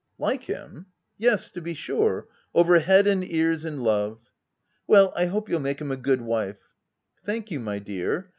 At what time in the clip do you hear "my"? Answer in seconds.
7.59-7.77